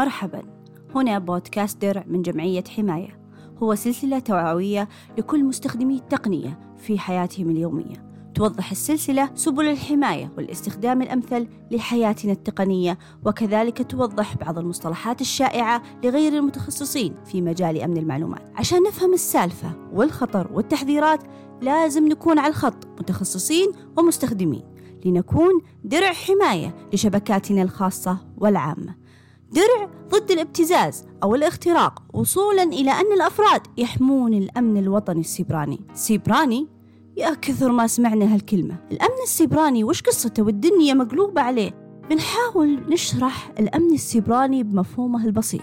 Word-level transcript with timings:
مرحبا. 0.00 0.42
هنا 0.94 1.18
بودكاست 1.18 1.82
درع 1.82 2.04
من 2.06 2.22
جمعية 2.22 2.64
حماية. 2.76 3.20
هو 3.62 3.74
سلسلة 3.74 4.18
توعوية 4.18 4.88
لكل 5.18 5.44
مستخدمي 5.44 5.96
التقنية 5.96 6.58
في 6.76 6.98
حياتهم 6.98 7.50
اليومية. 7.50 8.10
توضح 8.34 8.70
السلسلة 8.70 9.30
سبل 9.34 9.68
الحماية 9.68 10.32
والاستخدام 10.36 11.02
الأمثل 11.02 11.48
لحياتنا 11.70 12.32
التقنية 12.32 12.98
وكذلك 13.24 13.90
توضح 13.90 14.36
بعض 14.36 14.58
المصطلحات 14.58 15.20
الشائعة 15.20 15.82
لغير 16.04 16.32
المتخصصين 16.32 17.14
في 17.24 17.42
مجال 17.42 17.82
أمن 17.82 17.96
المعلومات. 17.96 18.52
عشان 18.54 18.82
نفهم 18.82 19.14
السالفة 19.14 19.72
والخطر 19.92 20.50
والتحذيرات 20.52 21.22
لازم 21.62 22.08
نكون 22.08 22.38
على 22.38 22.48
الخط 22.50 22.86
متخصصين 22.86 23.72
ومستخدمين. 23.96 24.62
لنكون 25.04 25.60
درع 25.84 26.12
حماية 26.12 26.74
لشبكاتنا 26.92 27.62
الخاصة 27.62 28.18
والعامة. 28.36 28.99
درع 29.52 29.90
ضد 30.10 30.30
الابتزاز 30.30 31.04
أو 31.22 31.34
الاختراق 31.34 32.02
وصولا 32.12 32.62
إلى 32.62 32.90
أن 32.90 33.12
الأفراد 33.12 33.60
يحمون 33.78 34.34
الأمن 34.34 34.76
الوطني 34.76 35.20
السيبراني. 35.20 35.80
سيبراني؟ 35.94 36.68
يا 37.16 37.34
كثر 37.34 37.72
ما 37.72 37.86
سمعنا 37.86 38.34
هالكلمة. 38.34 38.76
الأمن 38.92 39.22
السيبراني 39.24 39.84
وش 39.84 40.02
قصته؟ 40.02 40.42
والدنيا 40.42 40.94
مقلوبة 40.94 41.40
عليه. 41.40 41.70
بنحاول 42.10 42.80
نشرح 42.88 43.52
الأمن 43.58 43.92
السيبراني 43.92 44.62
بمفهومه 44.62 45.26
البسيط. 45.26 45.62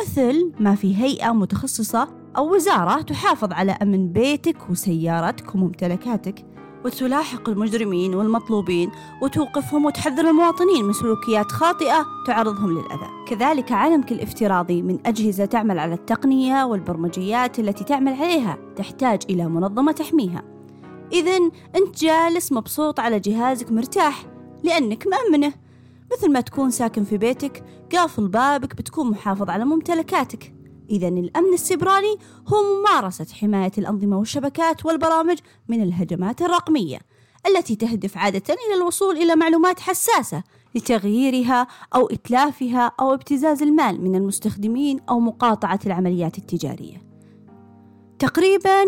مثل 0.00 0.52
ما 0.60 0.74
في 0.74 0.96
هيئة 0.96 1.32
متخصصة 1.32 2.08
أو 2.36 2.54
وزارة 2.54 3.02
تحافظ 3.02 3.52
على 3.52 3.72
أمن 3.72 4.12
بيتك 4.12 4.70
وسيارتك 4.70 5.54
وممتلكاتك 5.54 6.44
وتلاحق 6.86 7.48
المجرمين 7.48 8.14
والمطلوبين 8.14 8.90
وتوقفهم 9.22 9.84
وتحذر 9.84 10.30
المواطنين 10.30 10.84
من 10.84 10.92
سلوكيات 10.92 11.52
خاطئة 11.52 12.06
تعرضهم 12.26 12.70
للأذى. 12.70 13.08
كذلك 13.28 13.72
عالمك 13.72 14.12
الافتراضي 14.12 14.82
من 14.82 14.98
أجهزة 15.06 15.44
تعمل 15.44 15.78
على 15.78 15.94
التقنية 15.94 16.64
والبرمجيات 16.64 17.58
التي 17.58 17.84
تعمل 17.84 18.12
عليها 18.12 18.58
تحتاج 18.76 19.22
إلى 19.30 19.48
منظمة 19.48 19.92
تحميها. 19.92 20.42
إذا 21.12 21.36
أنت 21.76 21.98
جالس 21.98 22.52
مبسوط 22.52 23.00
على 23.00 23.20
جهازك 23.20 23.72
مرتاح 23.72 24.26
لأنك 24.64 25.06
مأمنه. 25.06 25.52
مثل 26.12 26.32
ما 26.32 26.40
تكون 26.40 26.70
ساكن 26.70 27.04
في 27.04 27.18
بيتك 27.18 27.64
قافل 27.92 28.28
بابك 28.28 28.76
بتكون 28.76 29.10
محافظ 29.10 29.50
على 29.50 29.64
ممتلكاتك. 29.64 30.54
إذا 30.90 31.08
الأمن 31.08 31.54
السيبراني 31.54 32.16
هو 32.48 32.56
ممارسة 32.62 33.26
حماية 33.32 33.72
الأنظمة 33.78 34.18
والشبكات 34.18 34.86
والبرامج 34.86 35.38
من 35.68 35.82
الهجمات 35.82 36.42
الرقمية 36.42 36.98
التي 37.46 37.76
تهدف 37.76 38.16
عادة 38.16 38.54
إلى 38.54 38.74
الوصول 38.76 39.16
إلى 39.16 39.36
معلومات 39.36 39.80
حساسة 39.80 40.42
لتغييرها 40.74 41.66
أو 41.94 42.06
إتلافها 42.06 42.92
أو 43.00 43.14
ابتزاز 43.14 43.62
المال 43.62 44.00
من 44.00 44.14
المستخدمين 44.14 45.00
أو 45.10 45.20
مقاطعة 45.20 45.80
العمليات 45.86 46.38
التجارية. 46.38 47.02
تقريبا 48.18 48.84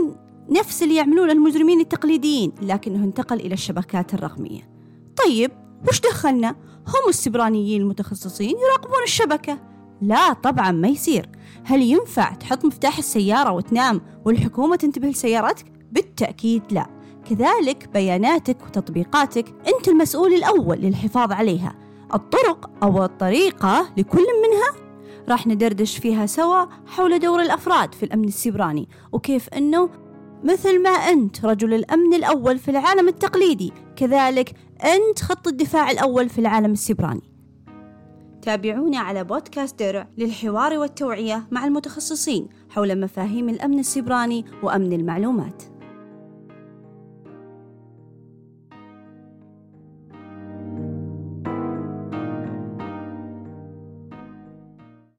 نفس 0.50 0.82
اللي 0.82 0.96
يعملون 0.96 1.30
المجرمين 1.30 1.80
التقليديين 1.80 2.52
لكنه 2.62 3.04
انتقل 3.04 3.41
إلى 3.41 3.54
الشبكات 3.54 4.14
الرقمية. 4.14 4.70
طيب 5.24 5.50
وش 5.88 6.00
دخلنا؟ 6.00 6.50
هم 6.86 7.08
السبرانيين 7.08 7.82
المتخصصين 7.82 8.54
يراقبون 8.58 9.02
الشبكة 9.04 9.67
لا 10.02 10.32
طبعا 10.32 10.72
ما 10.72 10.88
يصير. 10.88 11.28
هل 11.64 11.82
ينفع 11.82 12.32
تحط 12.32 12.64
مفتاح 12.64 12.98
السيارة 12.98 13.52
وتنام 13.52 14.00
والحكومة 14.24 14.77
تنتبه 14.77 15.08
لسيارتك؟ 15.08 15.72
بالتأكيد 15.92 16.62
لا. 16.70 16.86
كذلك 17.30 17.88
بياناتك 17.92 18.56
وتطبيقاتك 18.66 19.54
أنت 19.69 19.88
المسؤول 19.88 20.32
الأول 20.32 20.76
للحفاظ 20.78 21.32
عليها. 21.32 21.74
الطرق 22.14 22.70
أو 22.82 23.04
الطريقة 23.04 23.88
لكل 23.96 24.26
منها؟ 24.42 24.88
راح 25.28 25.47
ندردش 25.47 25.98
فيها 25.98 26.26
سوا 26.26 26.65
حول 26.86 27.19
دور 27.19 27.42
الأفراد 27.42 27.94
في 27.94 28.03
الأمن 28.03 28.25
السيبراني 28.25 28.88
وكيف 29.12 29.48
أنه 29.48 29.91
مثل 30.44 30.82
ما 30.82 30.91
أنت 30.91 31.44
رجل 31.44 31.75
الأمن 31.75 32.15
الأول 32.15 32.59
في 32.59 32.70
العالم 32.70 33.09
التقليدي 33.09 33.72
كذلك 33.97 34.54
أنت 34.84 35.22
خط 35.22 35.48
الدفاع 35.48 35.91
الأول 35.91 36.28
في 36.28 36.38
العالم 36.38 36.72
السيبراني. 36.72 37.22
تابعوني 38.48 38.97
على 38.97 39.25
بودكاست 39.25 39.78
درع 39.78 40.09
للحوار 40.19 40.78
والتوعية 40.78 41.47
مع 41.50 41.64
المتخصصين 41.64 42.48
حول 42.70 43.00
مفاهيم 43.00 43.48
الأمن 43.48 43.78
السيبراني 43.78 44.44
وأمن 44.62 44.92
المعلومات. 44.92 45.78